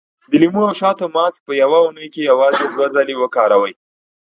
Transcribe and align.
د 0.29 0.31
لیمو 0.41 0.61
او 0.67 0.73
شاتو 0.79 1.05
ماسک 1.15 1.39
په 1.47 1.53
يوه 1.61 1.79
اونۍ 1.83 2.07
کې 2.13 2.21
یوازې 2.31 2.63
دوه 2.67 2.87
ځلې 2.95 3.13
وکاروئ. 3.17 3.73